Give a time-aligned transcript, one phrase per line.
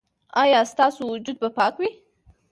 [0.41, 1.89] ایا ستاسو وجود به پاک وي؟